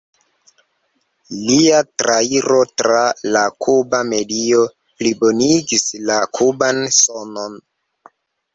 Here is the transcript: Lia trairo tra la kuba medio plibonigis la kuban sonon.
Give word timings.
Lia 1.49 1.81
trairo 2.03 2.57
tra 2.83 3.03
la 3.37 3.43
kuba 3.67 4.01
medio 4.15 4.65
plibonigis 5.03 5.87
la 6.09 6.19
kuban 6.41 6.83
sonon. 7.05 7.63